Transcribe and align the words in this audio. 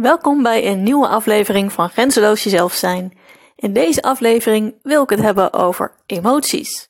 Welkom 0.00 0.42
bij 0.42 0.66
een 0.66 0.82
nieuwe 0.82 1.08
aflevering 1.08 1.72
van 1.72 1.88
Grenzeloos 1.88 2.42
Jezelf 2.42 2.74
Zijn. 2.74 3.18
In 3.56 3.72
deze 3.72 4.02
aflevering 4.02 4.74
wil 4.82 5.02
ik 5.02 5.10
het 5.10 5.20
hebben 5.20 5.52
over 5.52 5.94
emoties. 6.06 6.88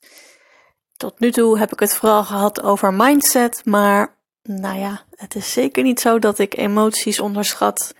Tot 0.97 1.19
nu 1.19 1.31
toe 1.31 1.59
heb 1.59 1.71
ik 1.71 1.79
het 1.79 1.95
vooral 1.95 2.23
gehad 2.23 2.61
over 2.61 2.93
mindset, 2.93 3.61
maar 3.65 4.15
nou 4.43 4.79
ja, 4.79 5.05
het 5.15 5.35
is 5.35 5.51
zeker 5.53 5.83
niet 5.83 5.99
zo 5.99 6.19
dat 6.19 6.39
ik 6.39 6.57
emoties 6.57 7.19
onderschat 7.19 7.95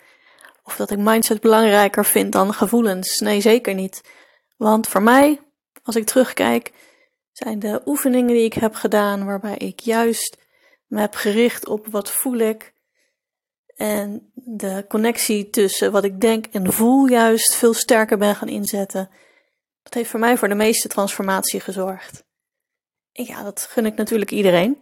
of 0.63 0.75
dat 0.75 0.91
ik 0.91 0.97
mindset 0.97 1.41
belangrijker 1.41 2.05
vind 2.05 2.31
dan 2.31 2.53
gevoelens. 2.53 3.19
Nee, 3.19 3.41
zeker 3.41 3.73
niet. 3.73 4.01
Want 4.57 4.87
voor 4.87 5.03
mij, 5.03 5.39
als 5.83 5.95
ik 5.95 6.05
terugkijk, 6.05 6.71
zijn 7.31 7.59
de 7.59 7.81
oefeningen 7.85 8.33
die 8.33 8.45
ik 8.45 8.53
heb 8.53 8.75
gedaan 8.75 9.25
waarbij 9.25 9.57
ik 9.57 9.79
juist 9.79 10.37
me 10.87 10.99
heb 10.99 11.15
gericht 11.15 11.67
op 11.67 11.87
wat 11.87 12.11
voel 12.11 12.37
ik 12.37 12.73
en 13.79 14.31
de 14.33 14.85
connectie 14.87 15.49
tussen 15.49 15.91
wat 15.91 16.03
ik 16.03 16.21
denk 16.21 16.45
en 16.45 16.73
voel 16.73 17.05
juist 17.05 17.55
veel 17.55 17.73
sterker 17.73 18.17
ben 18.17 18.35
gaan 18.35 18.47
inzetten. 18.47 19.09
Dat 19.83 19.93
heeft 19.93 20.09
voor 20.09 20.19
mij 20.19 20.37
voor 20.37 20.47
de 20.47 20.55
meeste 20.55 20.87
transformatie 20.87 21.59
gezorgd. 21.59 22.23
Ja, 23.11 23.43
dat 23.43 23.67
gun 23.69 23.85
ik 23.85 23.95
natuurlijk 23.95 24.31
iedereen. 24.31 24.77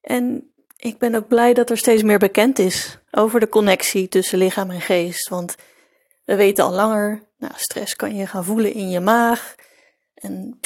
En 0.00 0.52
ik 0.76 0.98
ben 0.98 1.14
ook 1.14 1.28
blij 1.28 1.54
dat 1.54 1.70
er 1.70 1.78
steeds 1.78 2.02
meer 2.02 2.18
bekend 2.18 2.58
is 2.58 2.98
over 3.10 3.40
de 3.40 3.48
connectie 3.48 4.08
tussen 4.08 4.38
lichaam 4.38 4.70
en 4.70 4.80
geest. 4.80 5.28
Want 5.28 5.56
we 6.24 6.36
weten 6.36 6.64
al 6.64 6.72
langer, 6.72 7.22
nou, 7.38 7.52
stress 7.56 7.96
kan 7.96 8.14
je 8.16 8.26
gaan 8.26 8.44
voelen 8.44 8.72
in 8.72 8.90
je 8.90 9.00
maag. 9.00 9.54
En 10.14 10.58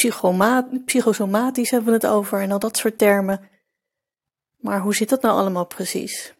psychosomatisch 0.84 1.70
hebben 1.70 1.88
we 1.88 2.06
het 2.06 2.06
over 2.06 2.40
en 2.40 2.52
al 2.52 2.58
dat 2.58 2.76
soort 2.76 2.98
termen. 2.98 3.48
Maar 4.56 4.80
hoe 4.80 4.94
zit 4.94 5.08
dat 5.08 5.22
nou 5.22 5.38
allemaal 5.38 5.66
precies? 5.66 6.35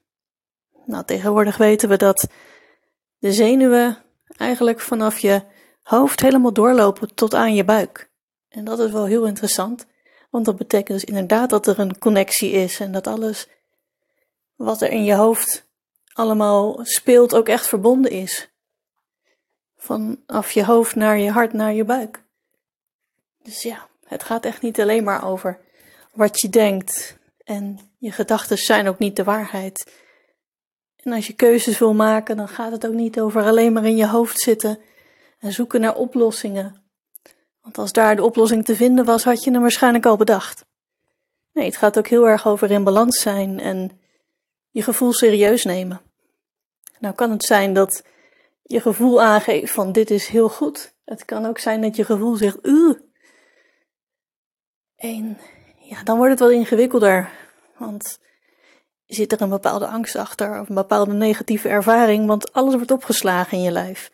Nou, 0.87 1.05
tegenwoordig 1.05 1.57
weten 1.57 1.89
we 1.89 1.97
dat 1.97 2.29
de 3.19 3.33
zenuwen 3.33 3.99
eigenlijk 4.37 4.81
vanaf 4.81 5.19
je 5.19 5.43
hoofd 5.83 6.21
helemaal 6.21 6.53
doorlopen 6.53 7.15
tot 7.15 7.35
aan 7.35 7.55
je 7.55 7.65
buik. 7.65 8.11
En 8.49 8.65
dat 8.65 8.79
is 8.79 8.91
wel 8.91 9.07
heel 9.07 9.27
interessant, 9.27 9.87
want 10.31 10.45
dat 10.45 10.57
betekent 10.57 11.01
dus 11.01 11.09
inderdaad 11.09 11.51
dat 11.51 11.67
er 11.67 11.79
een 11.79 11.99
connectie 11.99 12.51
is 12.51 12.81
en 12.81 12.93
dat 12.93 13.07
alles 13.07 13.49
wat 14.55 14.83
er 14.83 14.91
in 14.91 15.05
je 15.05 15.15
hoofd 15.15 15.69
allemaal 16.13 16.79
speelt 16.83 17.35
ook 17.35 17.49
echt 17.49 17.67
verbonden 17.67 18.11
is. 18.11 18.51
Vanaf 19.77 20.51
je 20.51 20.65
hoofd 20.65 20.95
naar 20.95 21.19
je 21.19 21.31
hart 21.31 21.53
naar 21.53 21.73
je 21.73 21.85
buik. 21.85 22.23
Dus 23.43 23.63
ja, 23.63 23.89
het 24.05 24.23
gaat 24.23 24.45
echt 24.45 24.63
niet 24.63 24.81
alleen 24.81 25.05
maar 25.05 25.25
over 25.25 25.61
wat 26.13 26.41
je 26.41 26.49
denkt 26.49 27.19
en 27.45 27.79
je 27.99 28.13
gedachten 28.13 28.59
zijn 28.59 28.89
ook 28.89 28.99
niet 28.99 29.17
de 29.17 29.25
waarheid. 29.25 30.05
En 31.07 31.13
als 31.13 31.27
je 31.27 31.33
keuzes 31.33 31.79
wil 31.79 31.95
maken, 31.95 32.37
dan 32.37 32.49
gaat 32.49 32.73
het 32.73 32.87
ook 32.87 32.93
niet 32.93 33.21
over 33.21 33.43
alleen 33.43 33.73
maar 33.73 33.85
in 33.85 33.97
je 33.97 34.07
hoofd 34.07 34.41
zitten 34.41 34.79
en 35.39 35.53
zoeken 35.53 35.81
naar 35.81 35.95
oplossingen. 35.95 36.83
Want 37.63 37.79
als 37.79 37.93
daar 37.93 38.17
de 38.17 38.25
oplossing 38.25 38.65
te 38.65 38.77
vinden 38.77 39.05
was, 39.05 39.25
had 39.25 39.45
je 39.45 39.51
hem 39.51 39.61
waarschijnlijk 39.61 40.07
al 40.07 40.17
bedacht. 40.17 40.65
Nee, 41.53 41.65
het 41.65 41.77
gaat 41.77 41.99
ook 41.99 42.07
heel 42.07 42.29
erg 42.29 42.47
over 42.47 42.71
in 42.71 42.85
balans 42.85 43.21
zijn 43.21 43.61
en 43.61 44.01
je 44.71 44.83
gevoel 44.83 45.13
serieus 45.13 45.65
nemen. 45.65 46.01
Nou 46.99 47.15
kan 47.15 47.31
het 47.31 47.45
zijn 47.45 47.73
dat 47.73 48.05
je 48.63 48.81
gevoel 48.81 49.23
aangeeft 49.23 49.73
van 49.73 49.93
dit 49.93 50.11
is 50.11 50.27
heel 50.27 50.49
goed. 50.49 50.95
Het 51.05 51.25
kan 51.25 51.47
ook 51.47 51.59
zijn 51.59 51.81
dat 51.81 51.97
je 51.97 52.05
gevoel 52.05 52.37
zegt, 52.37 52.59
uh. 52.63 52.97
En 54.97 55.39
ja, 55.79 56.03
dan 56.03 56.17
wordt 56.17 56.31
het 56.31 56.41
wel 56.41 56.51
ingewikkelder. 56.51 57.31
Want 57.77 58.19
zit 59.07 59.33
er 59.33 59.41
een 59.41 59.49
bepaalde 59.49 59.87
angst 59.87 60.17
achter 60.17 60.61
of 60.61 60.69
een 60.69 60.75
bepaalde 60.75 61.13
negatieve 61.13 61.69
ervaring, 61.69 62.27
want 62.27 62.53
alles 62.53 62.75
wordt 62.75 62.91
opgeslagen 62.91 63.59
in 63.59 63.65
je 63.65 63.71
lijf. 63.71 64.11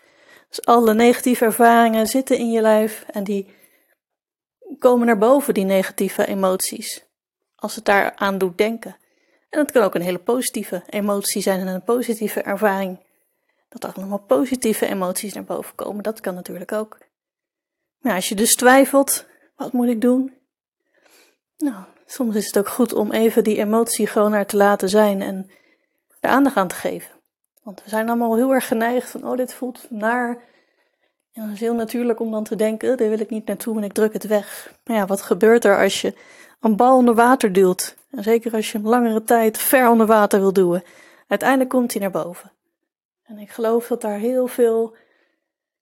Dus 0.48 0.64
alle 0.64 0.94
negatieve 0.94 1.44
ervaringen 1.44 2.06
zitten 2.06 2.38
in 2.38 2.50
je 2.50 2.60
lijf 2.60 3.04
en 3.10 3.24
die 3.24 3.54
komen 4.78 5.06
naar 5.06 5.18
boven, 5.18 5.54
die 5.54 5.64
negatieve 5.64 6.26
emoties, 6.26 7.04
als 7.56 7.74
het 7.74 7.84
daar 7.84 8.12
aan 8.16 8.38
doet 8.38 8.58
denken. 8.58 8.96
En 9.50 9.58
het 9.58 9.70
kan 9.70 9.82
ook 9.82 9.94
een 9.94 10.02
hele 10.02 10.18
positieve 10.18 10.82
emotie 10.88 11.42
zijn 11.42 11.60
en 11.60 11.66
een 11.66 11.84
positieve 11.84 12.42
ervaring. 12.42 12.98
Dat 13.68 13.84
er 13.84 13.92
allemaal 13.92 14.18
positieve 14.18 14.86
emoties 14.86 15.32
naar 15.32 15.44
boven 15.44 15.74
komen, 15.74 16.02
dat 16.02 16.20
kan 16.20 16.34
natuurlijk 16.34 16.72
ook. 16.72 16.98
Maar 17.98 18.14
als 18.14 18.28
je 18.28 18.34
dus 18.34 18.54
twijfelt, 18.54 19.26
wat 19.56 19.72
moet 19.72 19.88
ik 19.88 20.00
doen? 20.00 20.34
Nou, 21.58 21.84
soms 22.12 22.36
is 22.36 22.46
het 22.46 22.58
ook 22.58 22.68
goed 22.68 22.92
om 22.92 23.12
even 23.12 23.44
die 23.44 23.58
emotie 23.58 24.06
gewoon 24.06 24.30
naar 24.30 24.46
te 24.46 24.56
laten 24.56 24.88
zijn 24.88 25.22
en 25.22 25.50
er 26.20 26.30
aandacht 26.30 26.56
aan 26.56 26.68
te 26.68 26.74
geven. 26.74 27.10
Want 27.62 27.82
we 27.84 27.88
zijn 27.88 28.08
allemaal 28.08 28.36
heel 28.36 28.52
erg 28.52 28.66
geneigd 28.66 29.10
van, 29.10 29.28
oh, 29.28 29.36
dit 29.36 29.54
voelt 29.54 29.86
naar. 29.90 30.38
En 31.32 31.42
het 31.42 31.52
is 31.52 31.60
heel 31.60 31.74
natuurlijk 31.74 32.20
om 32.20 32.30
dan 32.30 32.44
te 32.44 32.56
denken, 32.56 32.96
daar 32.96 33.08
wil 33.08 33.20
ik 33.20 33.30
niet 33.30 33.46
naartoe 33.46 33.76
en 33.76 33.84
ik 33.84 33.92
druk 33.92 34.12
het 34.12 34.26
weg. 34.26 34.74
Maar 34.84 34.96
ja, 34.96 35.06
wat 35.06 35.22
gebeurt 35.22 35.64
er 35.64 35.82
als 35.82 36.00
je 36.00 36.14
een 36.60 36.76
bal 36.76 36.96
onder 36.96 37.14
water 37.14 37.52
duwt? 37.52 37.96
En 38.10 38.22
zeker 38.22 38.52
als 38.52 38.72
je 38.72 38.78
hem 38.78 38.88
langere 38.88 39.24
tijd 39.24 39.58
ver 39.58 39.88
onder 39.88 40.06
water 40.06 40.40
wil 40.40 40.52
duwen. 40.52 40.82
Uiteindelijk 41.28 41.70
komt 41.70 41.92
hij 41.92 42.02
naar 42.02 42.10
boven. 42.10 42.52
En 43.22 43.38
ik 43.38 43.50
geloof 43.50 43.86
dat 43.86 44.00
daar 44.00 44.18
heel 44.18 44.46
veel 44.46 44.96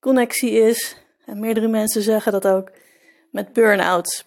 connectie 0.01 0.51
is. 0.51 0.97
En 1.27 1.41
meerdere 1.41 1.69
mensen 1.69 2.03
zeggen 2.03 2.33
dat 2.33 2.47
ook 2.47 2.71
met 3.31 3.53
burn-outs. 3.53 4.25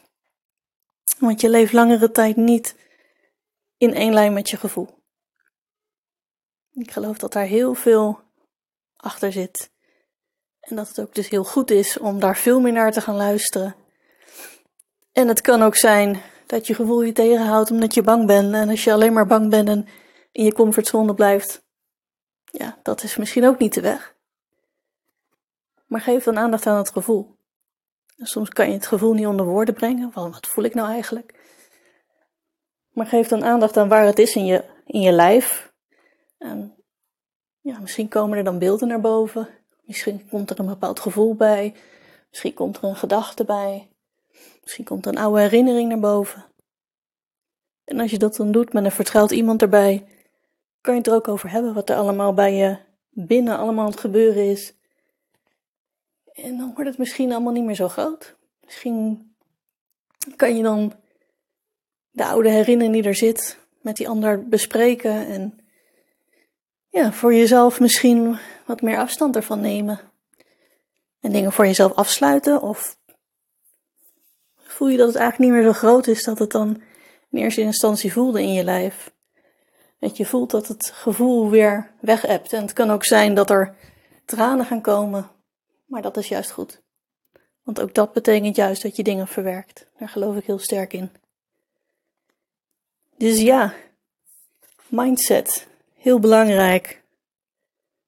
Want 1.24 1.42
je 1.42 1.50
leeft 1.50 1.74
langere 1.74 2.12
tijd 2.12 2.36
niet 2.36 2.76
in 3.78 3.94
één 3.94 4.14
lijn 4.14 4.34
met 4.34 4.50
je 4.50 4.58
gevoel. 4.58 4.88
Ik 6.72 6.92
geloof 6.92 7.18
dat 7.18 7.34
daar 7.34 7.46
heel 7.46 7.74
veel 7.74 8.20
achter 8.96 9.32
zit. 9.32 9.72
En 10.60 10.76
dat 10.76 10.88
het 10.88 11.00
ook 11.00 11.16
dus 11.16 11.30
heel 11.30 11.44
goed 11.44 11.72
is 11.72 11.98
om 11.98 12.20
daar 12.20 12.38
veel 12.38 12.60
meer 12.60 12.72
naar 12.72 12.92
te 12.92 13.02
gaan 13.02 13.16
luisteren. 13.16 13.76
En 15.12 15.28
het 15.28 15.42
kan 15.42 15.62
ook 15.62 15.76
zijn 15.76 16.22
dat 16.48 16.68
je 16.68 16.76
gevoel 16.76 17.02
je 17.02 17.12
tegenhoudt 17.12 17.72
omdat 17.72 17.94
je 17.94 18.02
bang 18.02 18.26
bent. 18.26 18.54
En 18.54 18.70
als 18.70 18.84
je 18.84 18.94
alleen 18.94 19.14
maar 19.14 19.28
bang 19.28 19.50
bent 19.50 19.68
en 19.68 19.88
in 20.32 20.44
je 20.44 20.54
comfortzone 20.54 21.14
blijft, 21.14 21.64
ja, 22.44 22.80
dat 22.82 23.04
is 23.04 23.18
misschien 23.18 23.46
ook 23.46 23.60
niet 23.60 23.74
de 23.74 23.82
weg. 23.82 24.16
Maar 25.86 26.02
geef 26.02 26.24
dan 26.24 26.38
aandacht 26.38 26.66
aan 26.66 26.78
het 26.78 26.92
gevoel. 26.92 27.36
Soms 28.18 28.50
kan 28.50 28.68
je 28.68 28.74
het 28.74 28.88
gevoel 28.88 29.13
niet 29.13 29.25
onder 29.25 29.46
woorden 29.46 29.74
brengen, 29.74 30.12
van 30.12 30.31
wat 30.31 30.47
voel 30.47 30.63
ik 30.63 30.74
nou 30.74 30.90
eigenlijk? 30.90 31.41
Maar 32.91 33.06
geef 33.06 33.28
dan 33.28 33.44
aandacht 33.44 33.78
aan 33.78 33.88
waar 33.88 34.06
het 34.06 34.19
is 34.19 34.35
in 34.35 34.46
je, 34.46 34.63
in 34.85 35.01
je 35.01 35.12
lijf. 35.12 35.74
En 36.38 36.75
ja, 37.62 37.79
misschien 37.79 38.07
komen 38.07 38.38
er 38.38 38.44
dan 38.44 38.59
beelden 38.59 38.88
naar 38.88 39.01
boven. 39.01 39.47
Misschien 39.84 40.29
komt 40.29 40.50
er 40.50 40.59
een 40.59 40.66
bepaald 40.66 41.00
gevoel 41.00 41.35
bij. 41.35 41.74
Misschien 42.29 42.53
komt 42.53 42.78
er 42.78 42.84
een 42.84 42.96
gedachte 42.96 43.44
bij. 43.44 43.90
Misschien 44.62 44.85
komt 44.85 45.06
er 45.06 45.12
een 45.12 45.18
oude 45.18 45.41
herinnering 45.41 45.90
naar 45.90 46.00
boven. 46.00 46.45
En 47.85 48.00
als 48.00 48.12
je 48.12 48.18
dat 48.18 48.35
dan 48.35 48.51
doet 48.51 48.74
met 48.74 48.84
een 48.84 48.91
vertrouwd 48.91 49.31
iemand 49.31 49.62
erbij, 49.62 50.06
kan 50.81 50.94
je 50.94 51.00
het 51.00 51.09
er 51.09 51.16
ook 51.16 51.28
over 51.28 51.50
hebben 51.50 51.74
wat 51.74 51.90
er 51.90 51.95
allemaal 51.95 52.34
bij 52.34 52.53
je 52.53 52.78
binnen 53.09 53.57
allemaal 53.57 53.85
aan 53.85 53.91
het 53.91 54.00
gebeuren 54.00 54.50
is. 54.50 54.74
En 56.34 56.58
dan 56.58 56.74
wordt 56.74 56.90
het 56.90 56.98
misschien 56.98 57.32
allemaal 57.32 57.54
niet 57.54 57.64
meer 57.64 57.76
zo 57.76 57.90
groot. 57.90 58.36
Misschien 58.64 59.34
kan 60.36 60.56
je 60.56 60.64
dan 60.64 60.94
de 62.12 62.26
oude 62.26 62.50
herinnering 62.50 62.94
die 62.94 63.04
er 63.04 63.16
zit 63.16 63.58
met 63.82 63.96
die 63.96 64.10
ander 64.10 64.48
bespreken 64.48 65.28
en 65.28 65.60
ja, 66.90 67.12
voor 67.12 67.34
jezelf 67.34 67.80
misschien 67.80 68.38
wat 68.66 68.82
meer 68.82 68.98
afstand 68.98 69.36
ervan 69.36 69.60
nemen. 69.60 70.00
En 71.20 71.32
dingen 71.32 71.52
voor 71.52 71.66
jezelf 71.66 71.94
afsluiten 71.94 72.62
of 72.62 72.98
voel 74.56 74.88
je 74.88 74.98
dat 74.98 75.08
het 75.08 75.16
eigenlijk 75.16 75.52
niet 75.52 75.62
meer 75.62 75.72
zo 75.72 75.78
groot 75.80 76.08
is 76.08 76.24
dat 76.24 76.40
het 76.40 76.52
dan 76.52 76.82
in 77.30 77.40
eerste 77.40 77.62
instantie 77.62 78.14
voelde 78.14 78.42
in 78.42 78.54
je 78.54 78.64
lijf. 78.64 79.12
Dat 80.00 80.18
je 80.18 80.26
voelt 80.26 80.52
dat 80.52 80.68
het 80.68 80.92
gevoel 80.94 81.50
weer 81.50 81.92
weg 82.00 82.25
En 82.25 82.62
het 82.62 82.74
kan 82.74 82.92
ook 82.92 83.06
zijn 83.06 83.34
dat 83.34 83.50
er 83.50 83.75
tranen 84.25 84.66
gaan 84.66 84.81
komen 84.81 85.31
maar 85.94 86.01
dat 86.01 86.18
is 86.18 86.28
juist 86.28 86.51
goed. 86.51 86.81
Want 87.63 87.81
ook 87.81 87.94
dat 87.94 88.13
betekent 88.13 88.56
juist 88.56 88.81
dat 88.81 88.95
je 88.95 89.04
dingen 89.04 89.28
verwerkt. 89.28 89.86
Daar 89.98 90.10
geloof 90.10 90.36
ik 90.36 90.45
heel 90.45 90.60
sterk 90.60 90.94
in. 90.94 91.12
Dus 93.18 93.42
ja, 93.42 93.74
mindset, 94.88 95.68
heel 95.94 96.19
belangrijk. 96.19 97.04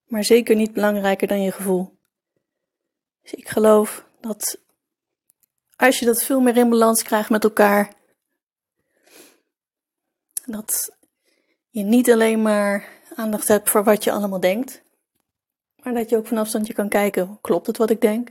Maar 0.05 0.23
zeker 0.23 0.55
niet 0.55 0.73
belangrijker 0.73 1.27
dan 1.27 1.41
je 1.41 1.51
gevoel. 1.51 1.97
Dus 3.21 3.33
ik 3.33 3.47
geloof 3.47 4.05
dat 4.19 4.59
als 5.75 5.99
je 5.99 6.05
dat 6.05 6.23
veel 6.23 6.39
meer 6.39 6.57
in 6.57 6.69
balans 6.69 7.03
krijgt 7.03 7.29
met 7.29 7.43
elkaar, 7.43 7.93
dat 10.45 10.95
je 11.69 11.83
niet 11.83 12.11
alleen 12.11 12.41
maar 12.41 12.89
aandacht 13.15 13.47
hebt 13.47 13.69
voor 13.69 13.83
wat 13.83 14.03
je 14.03 14.11
allemaal 14.11 14.39
denkt, 14.39 14.83
maar 15.85 15.93
dat 15.93 16.09
je 16.09 16.17
ook 16.17 16.27
van 16.27 16.37
afstandje 16.37 16.73
kan 16.73 16.89
kijken, 16.89 17.37
klopt 17.41 17.67
het 17.67 17.77
wat 17.77 17.89
ik 17.89 18.01
denk? 18.01 18.29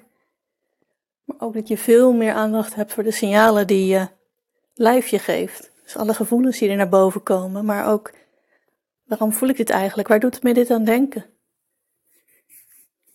Maar 1.24 1.36
ook 1.40 1.54
dat 1.54 1.68
je 1.68 1.78
veel 1.78 2.12
meer 2.12 2.32
aandacht 2.32 2.74
hebt 2.74 2.92
voor 2.92 3.02
de 3.02 3.10
signalen 3.10 3.66
die 3.66 3.86
je 3.86 4.08
lijf 4.74 5.06
je 5.06 5.18
geeft. 5.18 5.70
Dus 5.82 5.96
alle 5.96 6.14
gevoelens 6.14 6.58
die 6.58 6.68
er 6.68 6.76
naar 6.76 6.88
boven 6.88 7.22
komen, 7.22 7.64
maar 7.64 7.86
ook 7.86 8.12
waarom 9.04 9.32
voel 9.32 9.48
ik 9.48 9.56
dit 9.56 9.70
eigenlijk? 9.70 10.08
Waar 10.08 10.20
doet 10.20 10.34
het 10.34 10.42
me 10.42 10.54
dit 10.54 10.70
aan 10.70 10.84
denken? 10.84 11.24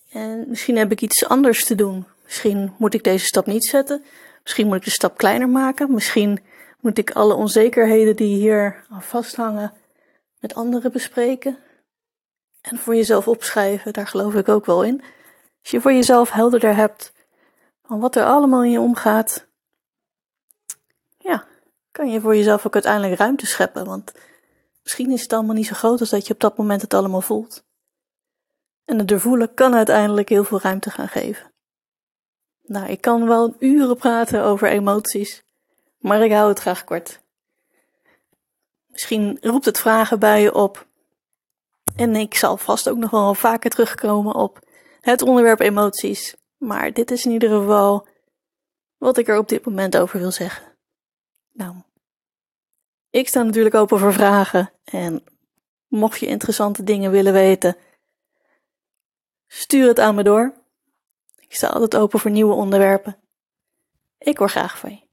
En 0.09 0.45
misschien 0.47 0.77
heb 0.77 0.91
ik 0.91 1.01
iets 1.01 1.25
anders 1.25 1.65
te 1.65 1.75
doen. 1.75 2.06
Misschien 2.24 2.74
moet 2.77 2.94
ik 2.94 3.03
deze 3.03 3.25
stap 3.25 3.45
niet 3.45 3.65
zetten. 3.65 4.03
Misschien 4.44 4.68
moet 4.68 4.75
ik 4.75 4.83
de 4.83 4.89
stap 4.89 5.18
kleiner 5.18 5.50
maken. 5.50 5.94
Misschien 5.94 6.39
moet 6.80 6.97
ik 6.97 7.12
alle 7.12 7.33
onzekerheden 7.33 8.15
die 8.15 8.36
hier 8.36 8.86
aan 8.89 9.01
vasthangen 9.01 9.74
met 10.39 10.56
anderen 10.56 10.91
bespreken. 10.91 11.57
En 12.69 12.77
voor 12.77 12.95
jezelf 12.95 13.27
opschrijven, 13.27 13.94
daar 13.94 14.07
geloof 14.07 14.33
ik 14.33 14.50
ook 14.50 14.66
wel 14.66 14.83
in. 14.83 15.01
Als 15.62 15.71
je 15.71 15.81
voor 15.81 15.94
jezelf 15.94 16.31
helderder 16.31 16.75
hebt 16.75 17.13
van 17.83 18.00
wat 18.00 18.16
er 18.16 18.25
allemaal 18.25 18.63
in 18.63 18.71
je 18.71 18.80
omgaat, 18.80 19.48
ja, 21.18 21.45
kan 21.92 22.12
je 22.12 22.21
voor 22.21 22.36
jezelf 22.36 22.66
ook 22.66 22.74
uiteindelijk 22.74 23.19
ruimte 23.19 23.45
scheppen. 23.45 23.86
Want 23.86 24.12
misschien 24.83 25.12
is 25.12 25.21
het 25.21 25.33
allemaal 25.33 25.56
niet 25.56 25.68
zo 25.68 25.75
groot 25.75 26.00
als 26.00 26.10
dat 26.10 26.27
je 26.27 26.33
op 26.33 26.39
dat 26.39 26.57
moment 26.57 26.81
het 26.81 26.94
allemaal 26.94 27.21
voelt. 27.21 27.63
En 28.86 28.98
het 28.98 29.07
doorvoelen 29.07 29.54
kan 29.54 29.75
uiteindelijk 29.75 30.30
heel 30.30 30.44
veel 30.44 30.60
ruimte 30.62 30.89
gaan 30.89 31.07
geven. 31.07 31.51
Nou, 32.65 32.89
ik 32.89 33.01
kan 33.01 33.27
wel 33.27 33.56
uren 33.60 33.98
praten 33.98 34.44
over 34.44 34.69
emoties, 34.69 35.44
maar 35.98 36.22
ik 36.22 36.31
hou 36.31 36.50
het 36.50 36.60
graag 36.60 36.83
kort. 36.83 37.19
Misschien 38.88 39.38
roept 39.42 39.65
het 39.65 39.80
vragen 39.80 40.19
bij 40.19 40.42
je 40.42 40.54
op. 40.54 40.88
En 41.95 42.15
ik 42.15 42.36
zal 42.36 42.57
vast 42.57 42.89
ook 42.89 42.97
nog 42.97 43.09
wel 43.09 43.33
vaker 43.33 43.69
terugkomen 43.69 44.36
op 44.36 44.59
het 45.01 45.21
onderwerp 45.21 45.59
emoties. 45.59 46.36
Maar 46.57 46.94
dit 46.94 47.12
is 47.12 47.25
in 47.25 47.31
ieder 47.31 47.50
geval 47.50 48.07
wat 48.97 49.18
ik 49.18 49.27
er 49.27 49.38
op 49.38 49.50
dit 49.50 49.65
moment 49.65 49.97
over 49.97 50.19
wil 50.19 50.31
zeggen. 50.31 50.77
Nou, 51.51 51.75
ik 53.09 53.27
sta 53.27 53.44
natuurlijk 53.44 53.75
open 53.75 54.00
voor 54.00 54.13
vragen. 54.13 54.71
En 54.83 55.24
mocht 55.88 56.19
je 56.19 56.27
interessante 56.27 56.83
dingen 56.83 57.12
willen 57.12 57.33
weten, 57.33 57.77
stuur 59.47 59.88
het 59.88 60.00
aan 60.00 60.15
me 60.15 60.24
door. 60.24 60.53
Ik 61.38 61.56
sta 61.56 61.68
altijd 61.68 61.95
open 62.01 62.19
voor 62.19 62.31
nieuwe 62.31 62.53
onderwerpen. 62.53 63.18
Ik 64.18 64.38
hoor 64.38 64.50
graag 64.50 64.77
van 64.80 64.91
je. 64.91 65.08